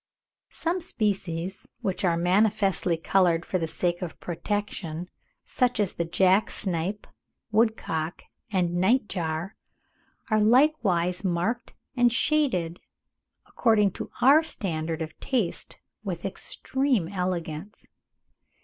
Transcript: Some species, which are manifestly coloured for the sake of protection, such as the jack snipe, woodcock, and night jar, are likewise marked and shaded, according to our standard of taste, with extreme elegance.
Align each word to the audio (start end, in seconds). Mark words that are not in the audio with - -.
Some 0.49 0.81
species, 0.81 1.71
which 1.81 2.03
are 2.03 2.17
manifestly 2.17 2.97
coloured 2.97 3.45
for 3.45 3.59
the 3.59 3.67
sake 3.67 4.01
of 4.01 4.19
protection, 4.19 5.11
such 5.45 5.79
as 5.79 5.93
the 5.93 6.05
jack 6.05 6.49
snipe, 6.49 7.05
woodcock, 7.51 8.23
and 8.51 8.77
night 8.77 9.07
jar, 9.07 9.55
are 10.31 10.39
likewise 10.41 11.23
marked 11.23 11.73
and 11.95 12.11
shaded, 12.11 12.79
according 13.45 13.91
to 13.91 14.09
our 14.23 14.41
standard 14.41 15.03
of 15.03 15.19
taste, 15.19 15.77
with 16.03 16.25
extreme 16.25 17.07
elegance. 17.07 17.85